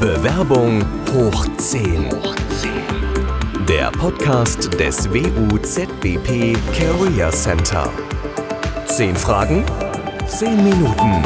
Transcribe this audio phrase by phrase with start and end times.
[0.00, 2.08] Bewerbung hoch 10.
[3.68, 7.92] Der Podcast des WUZBP Career Center.
[8.86, 9.62] Zehn Fragen,
[10.26, 11.22] zehn Minuten.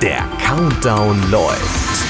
[0.00, 2.06] Der Countdown läuft.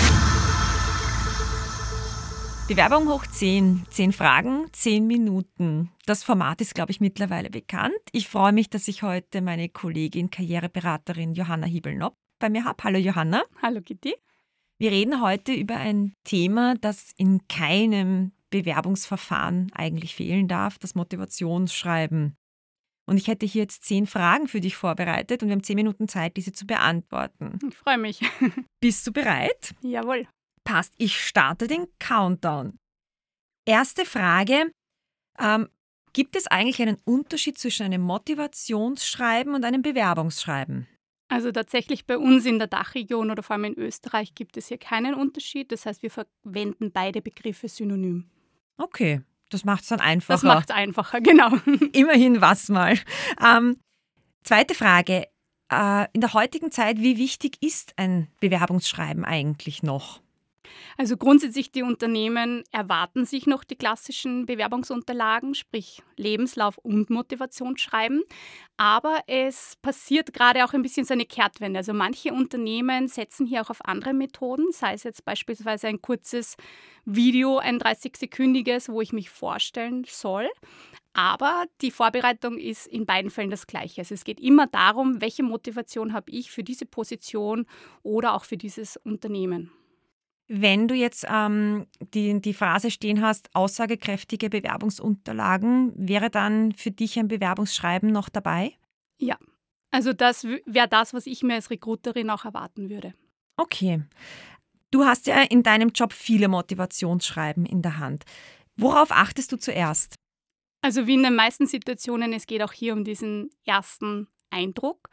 [2.69, 3.87] Bewerbung hoch 10.
[3.89, 5.91] 10 Fragen, 10 Minuten.
[6.05, 7.95] Das Format ist, glaube ich, mittlerweile bekannt.
[8.13, 12.85] Ich freue mich, dass ich heute meine Kollegin, Karriereberaterin Johanna Hiebelnopp bei mir habe.
[12.85, 13.45] Hallo Johanna.
[13.63, 14.15] Hallo Gitti.
[14.81, 22.35] Wir reden heute über ein Thema, das in keinem Bewerbungsverfahren eigentlich fehlen darf, das Motivationsschreiben.
[23.07, 26.09] Und ich hätte hier jetzt zehn Fragen für dich vorbereitet und wir haben zehn Minuten
[26.09, 27.59] Zeit, diese zu beantworten.
[27.69, 28.21] Ich freue mich.
[28.81, 29.75] Bist du bereit?
[29.83, 30.27] Jawohl.
[30.65, 30.95] Passt.
[30.97, 32.79] Ich starte den Countdown.
[33.67, 34.73] Erste Frage.
[35.39, 35.69] Ähm,
[36.15, 40.87] gibt es eigentlich einen Unterschied zwischen einem Motivationsschreiben und einem Bewerbungsschreiben?
[41.31, 44.79] Also tatsächlich bei uns in der Dachregion oder vor allem in Österreich gibt es hier
[44.79, 45.71] keinen Unterschied.
[45.71, 48.29] Das heißt, wir verwenden beide Begriffe synonym.
[48.77, 50.35] Okay, das macht es dann einfacher.
[50.35, 51.57] Das macht es einfacher, genau.
[51.93, 52.99] Immerhin was mal.
[53.41, 53.77] Ähm,
[54.43, 55.29] zweite Frage.
[55.73, 60.21] Äh, in der heutigen Zeit, wie wichtig ist ein Bewerbungsschreiben eigentlich noch?
[60.97, 68.23] Also grundsätzlich die Unternehmen erwarten sich noch die klassischen Bewerbungsunterlagen, sprich Lebenslauf und Motivationsschreiben.
[68.77, 71.79] Aber es passiert gerade auch ein bisschen so eine Kehrtwende.
[71.79, 76.57] Also manche Unternehmen setzen hier auch auf andere Methoden, sei es jetzt beispielsweise ein kurzes
[77.05, 80.49] Video, ein 30-sekündiges, wo ich mich vorstellen soll.
[81.13, 84.03] Aber die Vorbereitung ist in beiden Fällen das Gleiche.
[84.03, 87.67] Also es geht immer darum, welche Motivation habe ich für diese Position
[88.03, 89.73] oder auch für dieses Unternehmen.
[90.53, 97.21] Wenn du jetzt ähm, die, die Phrase stehen hast, aussagekräftige Bewerbungsunterlagen, wäre dann für dich
[97.21, 98.73] ein Bewerbungsschreiben noch dabei?
[99.17, 99.39] Ja,
[99.93, 103.15] also das wäre das, was ich mir als Recruiterin auch erwarten würde.
[103.57, 104.03] Okay.
[104.91, 108.25] Du hast ja in deinem Job viele Motivationsschreiben in der Hand.
[108.77, 110.17] Worauf achtest du zuerst?
[110.83, 115.11] Also wie in den meisten Situationen, es geht auch hier um diesen ersten Eindruck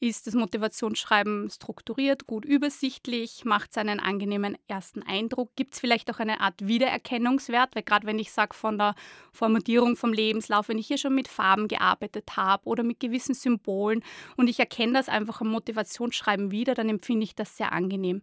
[0.00, 6.18] ist das Motivationsschreiben strukturiert, gut übersichtlich, macht seinen angenehmen ersten Eindruck, gibt es vielleicht auch
[6.18, 8.94] eine Art Wiedererkennungswert, weil gerade wenn ich sage von der
[9.32, 14.02] Formatierung vom Lebenslauf, wenn ich hier schon mit Farben gearbeitet habe oder mit gewissen Symbolen
[14.36, 18.22] und ich erkenne das einfach am Motivationsschreiben wieder, dann empfinde ich das sehr angenehm.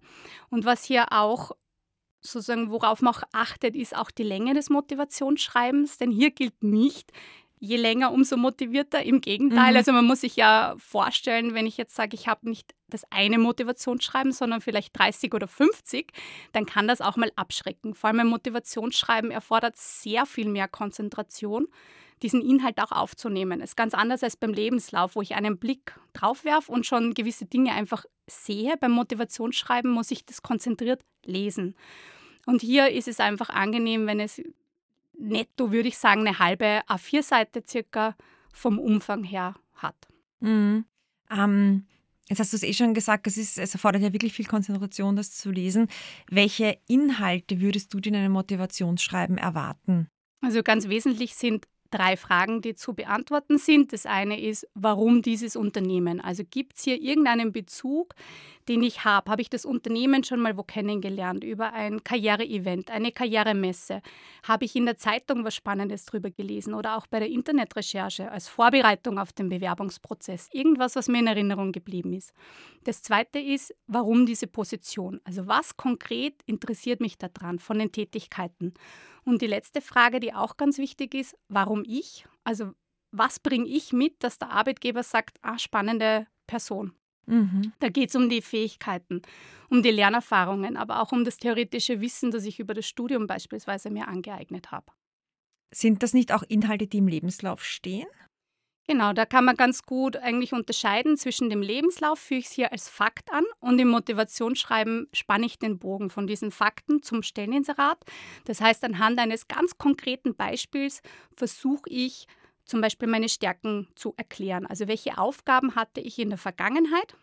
[0.49, 1.51] Und was hier auch
[2.21, 7.11] sozusagen, worauf man auch achtet, ist auch die Länge des Motivationsschreibens, denn hier gilt nicht,
[7.61, 9.03] je länger, umso motivierter.
[9.03, 9.77] Im Gegenteil, mhm.
[9.77, 13.37] also man muss sich ja vorstellen, wenn ich jetzt sage, ich habe nicht das eine
[13.37, 16.11] Motivationsschreiben, sondern vielleicht 30 oder 50,
[16.51, 17.93] dann kann das auch mal abschrecken.
[17.93, 21.67] Vor allem ein Motivationsschreiben erfordert sehr viel mehr Konzentration,
[22.23, 23.61] diesen Inhalt auch aufzunehmen.
[23.61, 27.13] Es ist ganz anders als beim Lebenslauf, wo ich einen Blick drauf werfe und schon
[27.13, 28.75] gewisse Dinge einfach sehe.
[28.77, 31.75] Beim Motivationsschreiben muss ich das konzentriert lesen.
[32.47, 34.41] Und hier ist es einfach angenehm, wenn es
[35.21, 38.15] netto, würde ich sagen, eine halbe A4-Seite circa
[38.53, 39.95] vom Umfang her hat.
[40.39, 40.85] Mhm.
[41.29, 41.85] Ähm,
[42.27, 45.15] jetzt hast du es eh schon gesagt, es, ist, es erfordert ja wirklich viel Konzentration,
[45.15, 45.87] das zu lesen.
[46.29, 50.07] Welche Inhalte würdest du dir in einem Motivationsschreiben erwarten?
[50.41, 53.93] Also ganz wesentlich sind drei Fragen, die zu beantworten sind.
[53.93, 56.19] Das eine ist, warum dieses Unternehmen?
[56.19, 58.15] Also gibt es hier irgendeinen Bezug,
[58.67, 59.29] den ich habe?
[59.29, 61.43] Habe ich das Unternehmen schon mal wo kennengelernt?
[61.43, 64.01] Über ein Karriereevent, eine Karrieremesse?
[64.43, 68.47] Habe ich in der Zeitung was Spannendes drüber gelesen oder auch bei der Internetrecherche als
[68.47, 70.49] Vorbereitung auf den Bewerbungsprozess?
[70.51, 72.33] Irgendwas, was mir in Erinnerung geblieben ist.
[72.83, 75.19] Das zweite ist, warum diese Position?
[75.23, 78.73] Also was konkret interessiert mich daran von den Tätigkeiten?
[79.23, 82.25] Und die letzte Frage, die auch ganz wichtig ist, warum ich?
[82.43, 82.71] Also
[83.11, 86.93] was bringe ich mit, dass der Arbeitgeber sagt, ah, spannende Person.
[87.25, 87.73] Mhm.
[87.79, 89.21] Da geht es um die Fähigkeiten,
[89.69, 93.89] um die Lernerfahrungen, aber auch um das theoretische Wissen, das ich über das Studium beispielsweise
[93.89, 94.91] mir angeeignet habe.
[95.73, 98.07] Sind das nicht auch Inhalte, die im Lebenslauf stehen?
[98.87, 102.71] Genau, da kann man ganz gut eigentlich unterscheiden zwischen dem Lebenslauf, führe ich es hier
[102.71, 108.03] als Fakt an und im Motivationsschreiben spanne ich den Bogen von diesen Fakten zum Stelleninserat.
[108.45, 111.01] Das heißt, anhand eines ganz konkreten Beispiels
[111.37, 112.27] versuche ich
[112.71, 114.65] zum Beispiel meine Stärken zu erklären.
[114.65, 117.17] Also welche Aufgaben hatte ich in der Vergangenheit,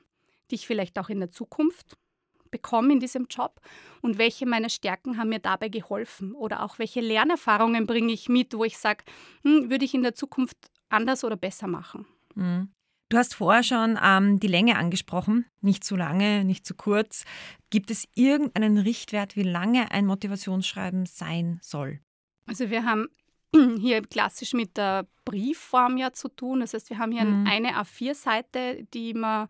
[0.50, 1.96] die ich vielleicht auch in der Zukunft
[2.50, 3.60] bekomme in diesem Job
[4.02, 8.54] und welche meiner Stärken haben mir dabei geholfen oder auch welche Lernerfahrungen bringe ich mit,
[8.54, 9.04] wo ich sage,
[9.42, 10.56] hm, würde ich in der Zukunft
[10.90, 12.06] anders oder besser machen.
[12.34, 12.70] Mhm.
[13.10, 17.24] Du hast vorher schon ähm, die Länge angesprochen, nicht zu lange, nicht zu kurz.
[17.70, 22.00] Gibt es irgendeinen Richtwert, wie lange ein Motivationsschreiben sein soll?
[22.46, 23.08] Also wir haben
[23.80, 26.60] hier klassisch mit der Briefform ja zu tun.
[26.60, 27.46] Das heißt, wir haben hier mhm.
[27.46, 29.48] eine A4-Seite, die man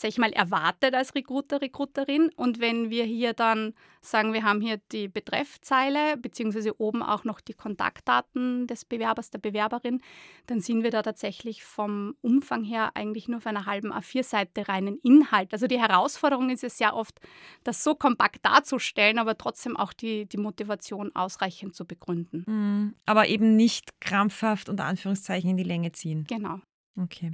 [0.00, 2.30] sag ich mal, erwartet als Recruiter, Recruiterin.
[2.36, 7.40] Und wenn wir hier dann sagen, wir haben hier die Betreffzeile, beziehungsweise oben auch noch
[7.40, 10.00] die Kontaktdaten des Bewerbers, der Bewerberin,
[10.46, 14.98] dann sind wir da tatsächlich vom Umfang her eigentlich nur auf einer halben A4-Seite reinen
[15.02, 15.52] Inhalt.
[15.52, 17.18] Also die Herausforderung ist es sehr oft,
[17.64, 22.44] das so kompakt darzustellen, aber trotzdem auch die, die Motivation ausreichend zu begründen.
[22.46, 22.94] Mhm.
[23.04, 26.24] Aber eben nicht krampfhaft unter Anführungszeichen in die Länge ziehen.
[26.28, 26.60] Genau.
[26.98, 27.30] Okay.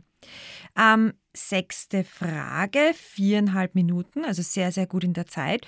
[0.77, 5.67] Ähm, sechste Frage, viereinhalb Minuten, also sehr, sehr gut in der Zeit.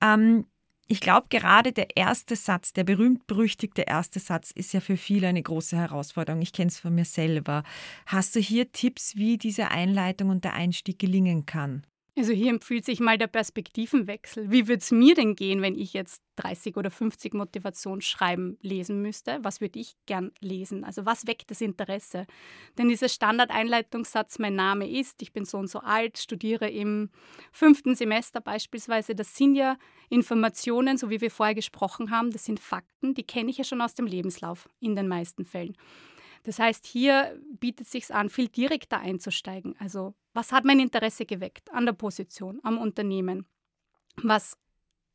[0.00, 0.46] Ähm,
[0.88, 5.42] ich glaube, gerade der erste Satz, der berühmt-berüchtigte erste Satz, ist ja für viele eine
[5.42, 6.42] große Herausforderung.
[6.42, 7.62] Ich kenne es von mir selber.
[8.06, 11.86] Hast du hier Tipps, wie diese Einleitung und der Einstieg gelingen kann?
[12.14, 14.50] Also hier empfiehlt sich mal der Perspektivenwechsel.
[14.50, 19.38] Wie würde es mir denn gehen, wenn ich jetzt 30 oder 50 Motivationsschreiben lesen müsste?
[19.40, 20.84] Was würde ich gern lesen?
[20.84, 22.26] Also was weckt das Interesse?
[22.76, 27.08] Denn dieser Standardeinleitungssatz, mein Name ist, ich bin so und so alt, studiere im
[27.50, 29.78] fünften Semester beispielsweise, das sind ja
[30.10, 33.80] Informationen, so wie wir vorher gesprochen haben, das sind Fakten, die kenne ich ja schon
[33.80, 35.78] aus dem Lebenslauf in den meisten Fällen.
[36.44, 39.76] Das heißt, hier bietet sich an, viel direkter einzusteigen.
[39.78, 43.46] Also, was hat mein Interesse geweckt an der Position, am Unternehmen?
[44.16, 44.58] Was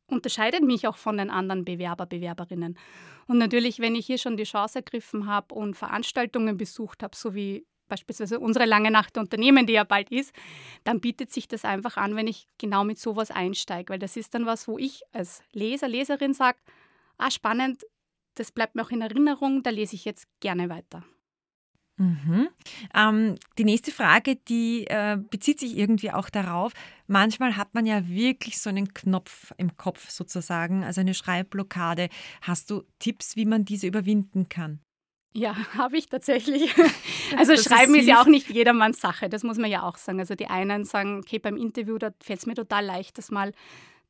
[0.06, 2.78] unterscheidet mich auch von den anderen Bewerber, Bewerberinnen?
[3.26, 7.34] Und natürlich, wenn ich hier schon die Chance ergriffen habe und Veranstaltungen besucht habe, so
[7.34, 10.34] wie beispielsweise unsere lange Nacht Unternehmen, die ja bald ist,
[10.84, 14.34] dann bietet sich das einfach an, wenn ich genau mit sowas einsteige, weil das ist
[14.34, 16.58] dann was, wo ich als Leser, Leserin sage,
[17.16, 17.84] ah, spannend,
[18.34, 21.04] das bleibt mir auch in Erinnerung, da lese ich jetzt gerne weiter.
[21.98, 22.48] Mhm.
[22.94, 26.72] Ähm, die nächste Frage, die äh, bezieht sich irgendwie auch darauf.
[27.08, 32.08] Manchmal hat man ja wirklich so einen Knopf im Kopf sozusagen, also eine Schreibblockade.
[32.42, 34.78] Hast du Tipps, wie man diese überwinden kann?
[35.34, 36.74] Ja, habe ich tatsächlich.
[37.36, 39.98] Also das Schreiben ist, ist, ja auch nicht jedermanns Sache, das muss man ja auch
[39.98, 40.18] sagen.
[40.18, 43.52] Also die einen sagen, okay, beim Interview, da fällt es mir total leicht, das mal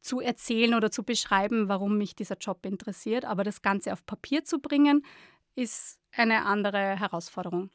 [0.01, 3.25] zu erzählen oder zu beschreiben, warum mich dieser Job interessiert.
[3.25, 5.05] Aber das Ganze auf Papier zu bringen,
[5.57, 7.71] ist eine andere Herausforderung.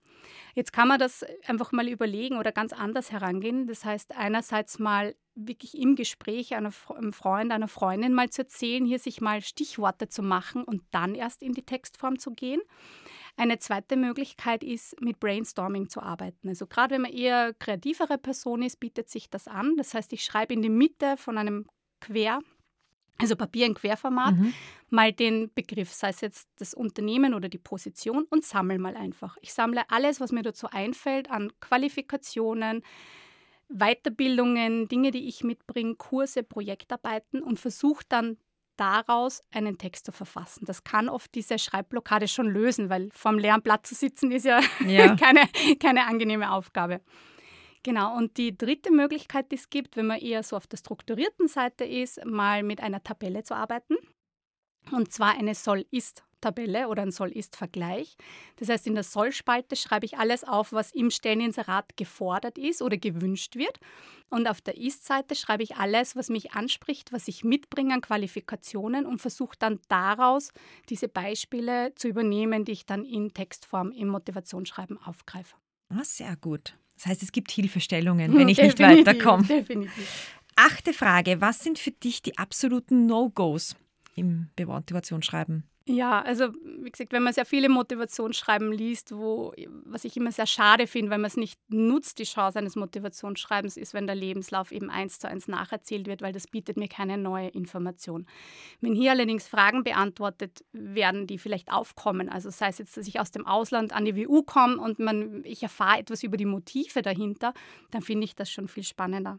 [0.55, 3.67] Jetzt kann man das einfach mal überlegen oder ganz anders herangehen.
[3.67, 8.99] Das heißt, einerseits mal wirklich im Gespräch einem Freund, einer Freundin mal zu erzählen, hier
[8.99, 12.61] sich mal Stichworte zu machen und dann erst in die Textform zu gehen.
[13.35, 16.49] Eine zweite Möglichkeit ist, mit Brainstorming zu arbeiten.
[16.49, 19.75] Also gerade wenn man eher kreativere Person ist, bietet sich das an.
[19.75, 21.65] Das heißt, ich schreibe in die Mitte von einem
[21.99, 22.41] Quer,
[23.19, 24.53] also Papier in Querformat, mhm.
[24.89, 29.37] mal den Begriff, sei es jetzt das Unternehmen oder die Position und sammle mal einfach.
[29.41, 32.83] Ich sammle alles, was mir dazu einfällt an Qualifikationen,
[33.69, 38.37] Weiterbildungen, Dinge, die ich mitbringe, Kurse, Projektarbeiten und versuche dann
[38.75, 40.65] daraus einen Text zu verfassen.
[40.65, 44.61] Das kann oft diese Schreibblockade schon lösen, weil vorm leeren Blatt zu sitzen ist ja,
[44.85, 45.15] ja.
[45.19, 45.41] keine,
[45.79, 47.01] keine angenehme Aufgabe.
[47.83, 51.49] Genau, und die dritte Möglichkeit, die es gibt, wenn man eher so auf der strukturierten
[51.49, 53.95] Seite ist, mal mit einer Tabelle zu arbeiten.
[54.91, 58.15] Und zwar eine Soll-Ist-Tabelle oder ein Soll-Ist-Vergleich.
[58.57, 62.97] Das heißt, in der Soll-Spalte schreibe ich alles auf, was im Stelleninserat gefordert ist oder
[62.97, 63.79] gewünscht wird.
[64.29, 69.05] Und auf der Ist-Seite schreibe ich alles, was mich anspricht, was ich mitbringe an Qualifikationen
[69.05, 70.51] und versuche dann daraus
[70.89, 75.55] diese Beispiele zu übernehmen, die ich dann in Textform im Motivationsschreiben aufgreife.
[75.89, 76.77] Ah, sehr gut.
[76.95, 79.43] Das heißt, es gibt Hilfestellungen, wenn ich nicht weiterkomme.
[79.43, 80.33] Definitiv.
[80.55, 83.75] Achte Frage: Was sind für dich die absoluten No-Gos
[84.15, 85.63] im Motivationsschreiben?
[85.85, 89.51] Ja, also wie gesagt, wenn man sehr viele Motivationsschreiben liest, wo,
[89.83, 93.75] was ich immer sehr schade finde, weil man es nicht nutzt, die Chance eines Motivationsschreibens,
[93.75, 97.17] ist, wenn der Lebenslauf eben eins zu eins nacherzählt wird, weil das bietet mir keine
[97.17, 98.25] neue Information.
[98.79, 103.19] Wenn hier allerdings Fragen beantwortet werden, die vielleicht aufkommen, also sei es jetzt, dass ich
[103.19, 107.01] aus dem Ausland an die WU komme und man, ich erfahre etwas über die Motive
[107.01, 107.53] dahinter,
[107.91, 109.37] dann finde ich das schon viel spannender.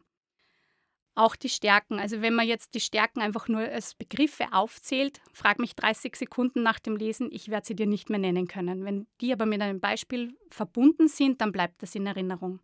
[1.16, 2.00] Auch die Stärken.
[2.00, 6.62] Also wenn man jetzt die Stärken einfach nur als Begriffe aufzählt, frag mich 30 Sekunden
[6.62, 8.84] nach dem Lesen, ich werde sie dir nicht mehr nennen können.
[8.84, 12.60] Wenn die aber mit einem Beispiel verbunden sind, dann bleibt das in Erinnerung.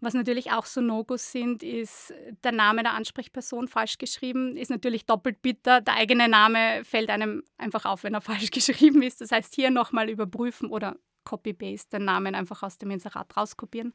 [0.00, 5.04] Was natürlich auch so No-Gos sind, ist der Name der Ansprechperson falsch geschrieben, ist natürlich
[5.04, 5.82] doppelt bitter.
[5.82, 9.20] Der eigene Name fällt einem einfach auf, wenn er falsch geschrieben ist.
[9.20, 13.92] Das heißt, hier nochmal überprüfen oder Copy-Paste den Namen einfach aus dem Inserat rauskopieren.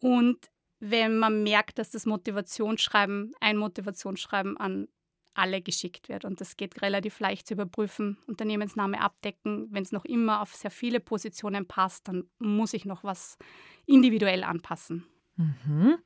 [0.00, 0.38] Und
[0.80, 4.88] wenn man merkt, dass das Motivationsschreiben, ein Motivationsschreiben an
[5.36, 6.24] alle geschickt wird.
[6.24, 8.16] Und das geht relativ leicht zu überprüfen.
[8.26, 9.68] Unternehmensname abdecken.
[9.70, 13.36] Wenn es noch immer auf sehr viele Positionen passt, dann muss ich noch was
[13.84, 15.04] individuell anpassen.
[15.36, 15.98] Mhm.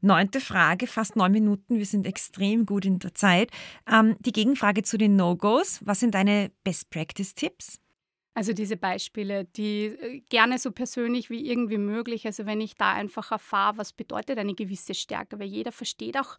[0.00, 1.78] Neunte Frage, fast neun Minuten.
[1.78, 3.50] Wir sind extrem gut in der Zeit.
[3.90, 5.80] Ähm, die Gegenfrage zu den No-Gos.
[5.84, 7.80] Was sind deine Best-Practice-Tipps?
[8.38, 12.24] Also diese Beispiele, die äh, gerne so persönlich wie irgendwie möglich.
[12.24, 16.36] Also wenn ich da einfach erfahre, was bedeutet eine gewisse Stärke, weil jeder versteht auch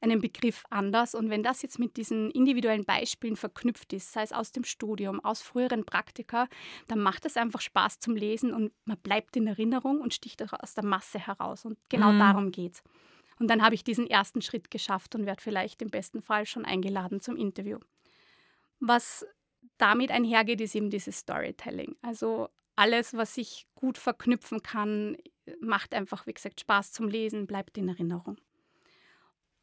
[0.00, 1.14] einen Begriff anders.
[1.14, 5.20] Und wenn das jetzt mit diesen individuellen Beispielen verknüpft ist, sei es aus dem Studium,
[5.24, 6.48] aus früheren Praktika,
[6.88, 10.52] dann macht es einfach Spaß zum Lesen und man bleibt in Erinnerung und sticht auch
[10.52, 11.64] aus der Masse heraus.
[11.64, 12.18] Und genau mhm.
[12.18, 12.82] darum geht's.
[13.38, 16.64] Und dann habe ich diesen ersten Schritt geschafft und werde vielleicht im besten Fall schon
[16.64, 17.78] eingeladen zum Interview.
[18.80, 19.24] Was
[19.78, 21.96] damit einhergeht, ist eben dieses Storytelling.
[22.02, 25.16] Also alles, was sich gut verknüpfen kann,
[25.60, 28.36] macht einfach, wie gesagt, Spaß zum Lesen, bleibt in Erinnerung.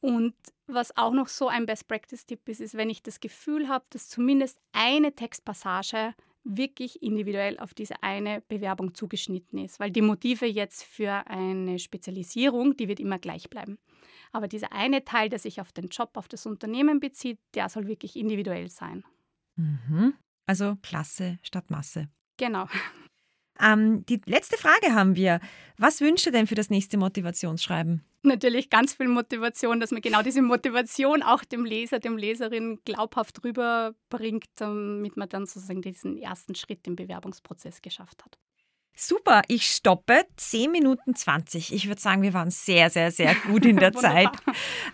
[0.02, 0.34] Und
[0.68, 4.60] was auch noch so ein Best-Practice-Tipp ist, ist, wenn ich das Gefühl habe, dass zumindest
[4.74, 9.80] eine Textpassage wirklich individuell auf diese eine Bewerbung zugeschnitten ist.
[9.80, 13.78] Weil die Motive jetzt für eine Spezialisierung, die wird immer gleich bleiben.
[14.34, 17.88] Aber dieser eine Teil, der sich auf den Job, auf das Unternehmen bezieht, der soll
[17.88, 19.06] wirklich individuell sein.
[19.56, 20.14] Mhm.
[20.46, 22.10] Also Klasse statt Masse.
[22.38, 22.68] Genau.
[23.60, 25.40] Ähm, die letzte Frage haben wir.
[25.78, 28.04] Was wünschst du denn für das nächste Motivationsschreiben?
[28.24, 33.44] Natürlich ganz viel Motivation, dass man genau diese Motivation auch dem Leser, dem Leserin glaubhaft
[33.44, 38.40] rüberbringt, damit man dann sozusagen diesen ersten Schritt im Bewerbungsprozess geschafft hat.
[38.96, 41.74] Super, ich stoppe 10 Minuten 20.
[41.74, 44.30] Ich würde sagen, wir waren sehr, sehr, sehr gut in der Zeit.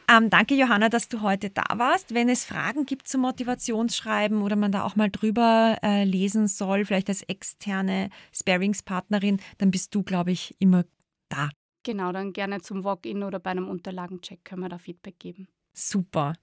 [0.10, 2.14] Ähm, danke, Johanna, dass du heute da warst.
[2.14, 6.86] Wenn es Fragen gibt zum Motivationsschreiben oder man da auch mal drüber äh, lesen soll,
[6.86, 10.86] vielleicht als externe Sparingspartnerin, dann bist du, glaube ich, immer
[11.28, 11.50] da.
[11.84, 15.48] Genau, dann gerne zum Walk-in oder bei einem Unterlagencheck können wir da Feedback geben.
[15.74, 16.34] Super.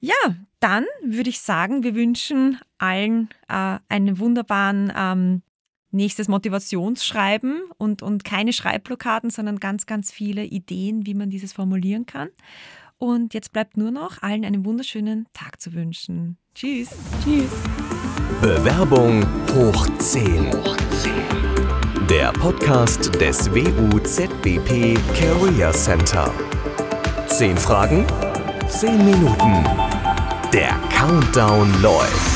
[0.00, 0.14] Ja,
[0.60, 5.42] dann würde ich sagen, wir wünschen allen äh, einen wunderbaren ähm,
[5.92, 12.06] nächstes Motivationsschreiben und, und keine Schreibblockaden, sondern ganz, ganz viele Ideen, wie man dieses formulieren
[12.06, 12.28] kann.
[12.98, 16.38] Und jetzt bleibt nur noch allen einen wunderschönen Tag zu wünschen.
[16.54, 16.90] Tschüss.
[17.24, 17.50] Tschüss.
[18.40, 20.50] Bewerbung hoch 10.
[22.08, 26.32] Der Podcast des WUZBP Career Center.
[27.26, 28.06] Zehn Fragen,
[28.68, 29.64] zehn Minuten.
[30.52, 32.31] Der Countdown läuft.